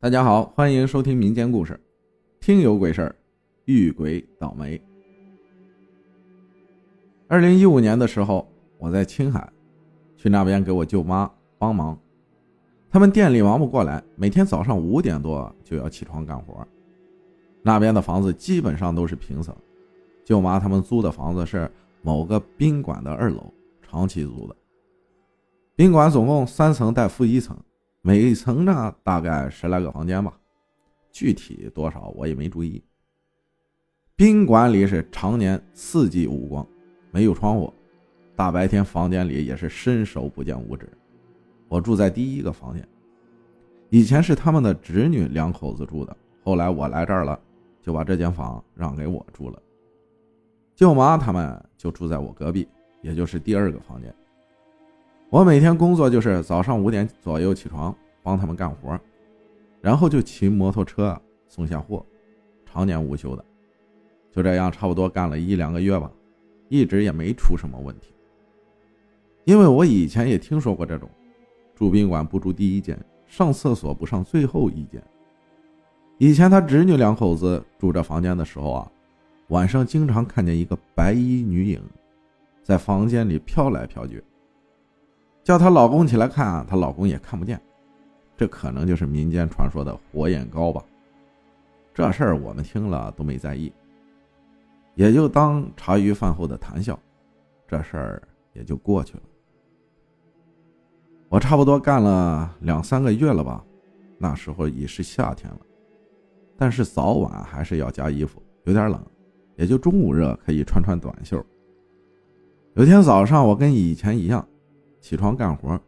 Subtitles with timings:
[0.00, 1.76] 大家好，欢迎收听民间故事。
[2.38, 3.16] 听有鬼事儿，
[3.64, 4.80] 遇鬼倒霉。
[7.26, 8.48] 二零一五年的时候，
[8.78, 9.52] 我在青海，
[10.16, 11.98] 去那边给我舅妈帮忙。
[12.88, 16.64] 他们店里忙不过来，每天早上五点多就要起床干活。
[17.60, 19.52] 那边的房子基本上都是平层，
[20.24, 21.68] 舅妈他们租的房子是
[22.02, 23.52] 某个宾馆的二楼，
[23.82, 24.54] 长期租的。
[25.74, 27.58] 宾馆总共三层带负一层。
[28.08, 30.32] 每一层呢，大概十来个房间吧，
[31.12, 32.82] 具体多少我也没注意。
[34.16, 36.66] 宾馆里是常年四季无光，
[37.10, 37.70] 没有窗户，
[38.34, 40.90] 大白天房间里也是伸手不见五指。
[41.68, 42.88] 我住在第一个房间，
[43.90, 47.38] 以前是他们的侄女两口子住的，后来我来这儿了，
[47.82, 49.62] 就把这间房让给我住了。
[50.74, 52.66] 舅妈他们就住在我隔壁，
[53.02, 54.10] 也就是第二个房间。
[55.30, 58.98] 我每天工作就是早上五点左右起床帮他们干活，
[59.82, 62.04] 然后就骑摩托车送下货，
[62.64, 63.44] 常年无休的。
[64.32, 66.10] 就这样差不多干了一两个月吧，
[66.70, 68.14] 一直也没出什么问题。
[69.44, 71.06] 因为我以前也听说过这种，
[71.74, 75.02] 住宾馆不住第一间，上厕所不上最后一间。
[76.16, 78.90] 以前他侄女两口子住这房间的时候啊，
[79.48, 81.82] 晚上经常看见一个白衣女影，
[82.62, 84.24] 在房间里飘来飘去。
[85.48, 87.58] 叫她老公起来看，她老公也看不见，
[88.36, 90.84] 这可能就是民间传说的火眼膏吧。
[91.94, 93.72] 这事儿我们听了都没在意，
[94.94, 97.00] 也就当茶余饭后的谈笑，
[97.66, 99.22] 这事儿也就过去了。
[101.30, 103.64] 我差不多干了两三个月了吧，
[104.18, 105.60] 那时候已是夏天了，
[106.58, 109.02] 但是早晚还是要加衣服，有点冷，
[109.56, 111.42] 也就中午热可以穿穿短袖。
[112.74, 114.46] 有天早上，我跟以前一样。
[115.00, 115.80] 起床干活，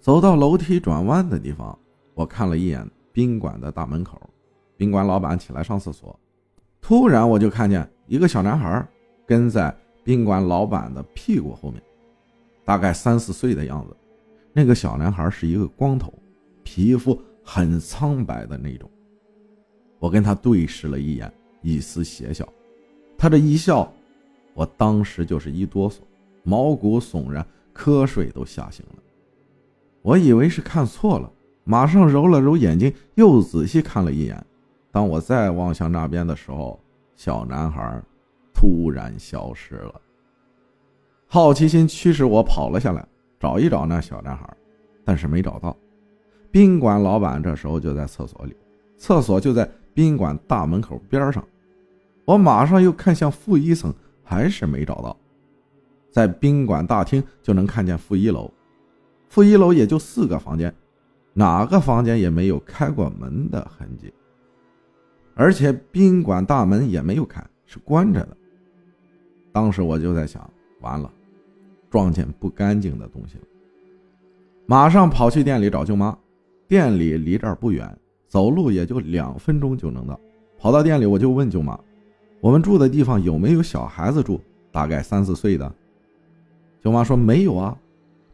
[0.00, 1.78] 走到楼梯转弯的地方，
[2.14, 4.20] 我看了一眼宾馆的大门口。
[4.76, 6.18] 宾馆老板起来上厕所，
[6.80, 8.84] 突然我就看见一个小男孩
[9.24, 9.72] 跟在
[10.02, 11.80] 宾馆老板的屁股后面，
[12.64, 13.96] 大概三四岁的样子。
[14.52, 16.12] 那个小男孩是一个光头，
[16.64, 18.90] 皮肤很苍白的那种。
[20.00, 22.46] 我跟他对视了一眼，一丝邪笑。
[23.16, 23.92] 他这一笑，
[24.52, 25.98] 我当时就是一哆嗦，
[26.42, 27.46] 毛骨悚然。
[27.74, 29.02] 瞌睡都吓醒了，
[30.02, 31.30] 我以为是看错了，
[31.64, 34.44] 马上揉了揉眼睛，又仔细看了一眼。
[34.90, 36.78] 当我再望向那边的时候，
[37.16, 38.02] 小男孩
[38.52, 40.00] 突然消失了。
[41.26, 43.06] 好奇心驱使我跑了下来，
[43.40, 44.48] 找一找那小男孩，
[45.04, 45.74] 但是没找到。
[46.50, 48.54] 宾馆老板这时候就在厕所里，
[48.98, 51.42] 厕所就在宾馆大门口边上。
[52.26, 55.16] 我马上又看向负一层，还是没找到。
[56.12, 58.48] 在宾馆大厅就能看见负一楼，
[59.30, 60.72] 负一楼也就四个房间，
[61.32, 64.12] 哪个房间也没有开过门的痕迹，
[65.34, 68.36] 而且宾馆大门也没有开，是关着的。
[69.50, 70.48] 当时我就在想，
[70.82, 71.10] 完了，
[71.90, 73.44] 撞见不干净的东西了，
[74.66, 76.16] 马上跑去店里找舅妈。
[76.68, 80.18] 店里离这儿不远，走路也就两分钟就能到。
[80.56, 81.78] 跑到店里，我就问舅妈
[82.40, 84.40] ：“我们住的地方有没有小孩子住？
[84.70, 85.70] 大概三四岁的。”
[86.82, 87.78] 舅妈说：“没有啊，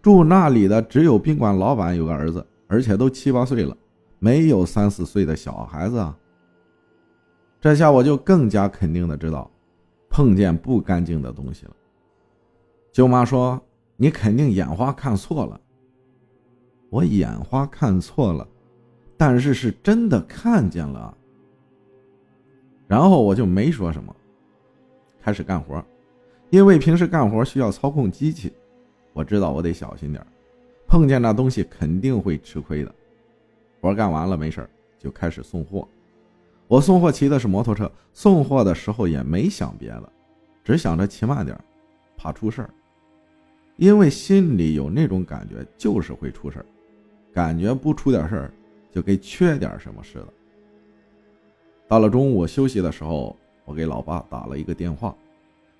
[0.00, 3.76] 住那里的只有宾馆老板有个儿子，而且都七八岁了，
[4.18, 6.16] 没有三四岁的小孩子啊。”
[7.60, 9.50] 这下我就更加肯定的知道，
[10.08, 11.76] 碰见不干净的东西了。
[12.90, 13.60] 舅妈说
[13.96, 15.60] ：“你肯定眼花看错了。”
[16.88, 18.48] 我眼花看错了，
[19.18, 21.14] 但是是真的看见了。
[22.86, 24.16] 然后我就没说什么，
[25.20, 25.84] 开始干活。
[26.50, 28.52] 因为平时干活需要操控机器，
[29.12, 30.26] 我知道我得小心点
[30.86, 32.94] 碰见那东西肯定会吃亏的。
[33.80, 35.86] 活干完了没事就开始送货。
[36.66, 40.12] 我送货骑的是摩托车，送货的时候也没想别的，
[40.64, 41.58] 只想着骑慢点
[42.16, 42.70] 怕出事儿。
[43.76, 46.66] 因为心里有那种感觉，就是会出事儿，
[47.32, 48.50] 感觉不出点事儿，
[48.90, 50.28] 就跟缺点什么似的。
[51.86, 55.14] 到了中午休息的时候，我给老爸打了一个电话。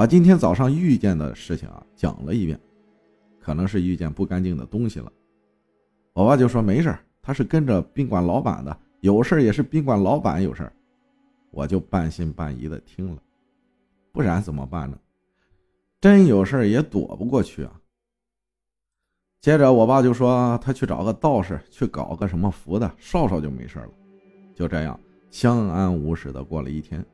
[0.00, 2.58] 把今天早上遇见的事情啊讲了一遍，
[3.38, 5.12] 可能是遇见不干净的东西了。
[6.14, 10.72] 我爸就说没事他是跟着宾馆老板的，有事也是宾馆老板有事
[11.50, 13.22] 我就半信半疑的听了，
[14.10, 14.98] 不然怎么办呢？
[16.00, 17.80] 真有事也躲不过去啊。
[19.42, 23.90] 接着我爸就说他去找个道士去搞个什么符的，烧烧就没事了。
[24.54, 24.98] 就这样
[25.30, 27.04] 相安无事的过了一天。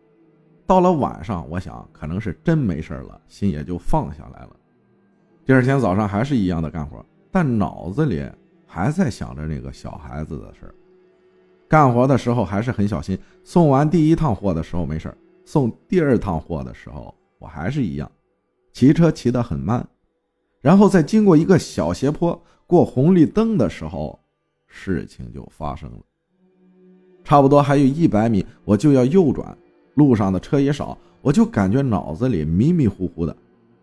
[0.66, 4.50] 到了晚上，我想可能是真没事了，心也就放下来了。
[5.44, 8.28] 第二天早上还是一样的干活，但脑子里
[8.66, 10.74] 还在想着那个小孩子的事
[11.68, 18.10] 干活的时候还是很小心，送完第一趟货的时候没事送第二趟货的时候我还是一样，
[18.72, 19.86] 骑车骑得很慢，
[20.60, 24.18] 然后在经过一个小斜坡过红绿灯的时候，
[24.66, 25.98] 事情就发生了。
[27.22, 29.56] 差不多还有一百米，我就要右转，
[29.96, 33.36] 路上的车也少，我就感觉脑子里迷迷糊糊的，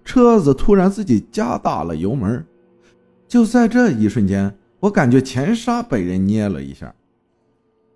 [0.04, 2.44] 车子突然自己加大了油门。
[3.28, 6.94] 就在这一瞬间，我感觉前刹被人捏了一下。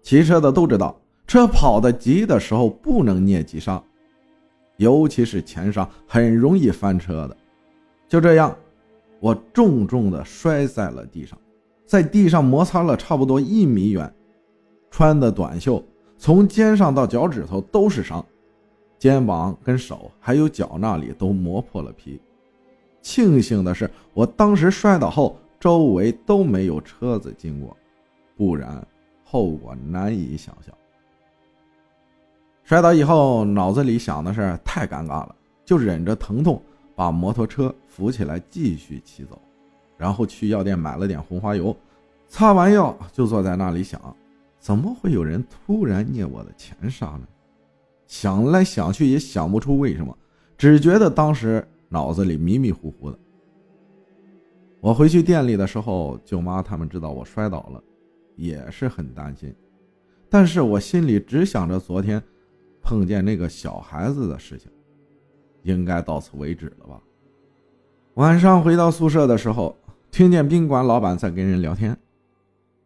[0.01, 3.81] 骑车的都知道，车跑得急的时候不能捏急刹，
[4.77, 7.37] 尤其是前刹，很容易翻车的。
[8.07, 8.55] 就这样，
[9.19, 11.37] 我重重的摔在了地上，
[11.85, 14.11] 在地上摩擦了差不多一米远。
[14.89, 15.83] 穿的短袖，
[16.17, 18.25] 从肩上到脚趾头都是伤，
[18.97, 22.19] 肩膀跟手还有脚那里都磨破了皮。
[23.01, 27.75] 庆幸的是，我当时摔倒后，周围都没有车子经过，
[28.35, 28.85] 不然
[29.23, 30.75] 后果难以想象。
[32.63, 35.33] 摔倒以后，脑子里想的是太尴尬了，
[35.63, 36.61] 就忍着疼痛
[36.95, 39.39] 把摩托车扶起来继续骑走，
[39.95, 41.73] 然后去药店买了点红花油，
[42.27, 44.01] 擦完药就坐在那里想，
[44.67, 47.21] 怎么会有人突然捏我的前刹呢？
[48.05, 50.13] 想来想去也想不出为什么，
[50.57, 51.65] 只觉得当时。
[51.89, 53.17] 脑子里迷迷糊糊的。
[54.81, 57.81] 我回去店里的时候，舅妈他们知道我摔倒了，
[58.35, 59.55] 也是很担心。
[60.27, 62.21] 但是我心里只想着昨天
[62.81, 64.69] 碰见那个小孩子的事情，
[65.63, 67.01] 应该到此为止了吧。
[68.15, 69.73] 晚上回到宿舍的时候，
[70.11, 71.97] 听见宾馆老板在跟人聊天。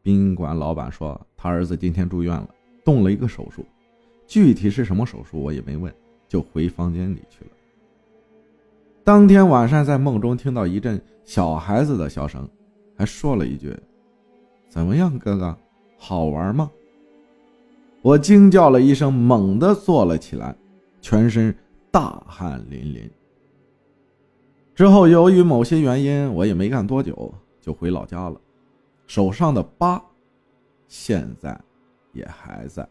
[0.03, 2.49] 宾馆老板说他儿子今天住院了，
[2.83, 3.65] 动了一个手术，
[4.25, 5.93] 具体是什么手术我也没问，
[6.27, 7.51] 就回房间里去了。
[9.03, 12.47] 当天晚上在梦中听到一阵小孩子的笑声，
[12.95, 13.75] 还说了一句
[14.69, 15.55] ：“怎么样，哥哥，
[15.97, 16.71] 好玩吗？”
[18.01, 20.55] 我惊叫了一声，猛地坐了起来，
[21.01, 21.55] 全身
[21.91, 23.09] 大汗淋淋。
[24.73, 28.41] 之后由于某些原因，我也没干多久就回老家了，
[29.11, 30.01] 手上的疤
[30.87, 31.59] 现在
[32.13, 32.87] 也还在。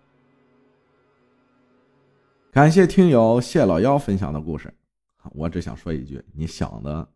[2.53, 4.71] 感谢听友谢老幺分享的故事。
[5.33, 7.09] 我只想说一句，你想的，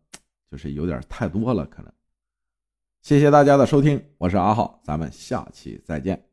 [0.49, 1.93] 就是有点太多了，可能。
[3.03, 6.24] 谢谢大家的收听，我是阿浩，咱们下期再见。